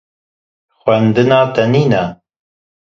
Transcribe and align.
Xwendina 0.79 1.39
te 1.53 1.63
nîne? 1.73 2.03